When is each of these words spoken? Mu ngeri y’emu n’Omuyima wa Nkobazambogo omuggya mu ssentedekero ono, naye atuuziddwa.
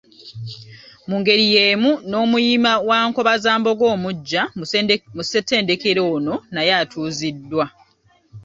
Mu 1.09 1.15
ngeri 1.19 1.45
y’emu 1.53 1.91
n’Omuyima 2.09 2.73
wa 2.87 2.99
Nkobazambogo 3.07 3.85
omuggya 3.95 4.41
mu 5.15 5.21
ssentedekero 5.31 6.01
ono, 6.15 6.35
naye 6.53 6.71
atuuziddwa. 6.81 7.65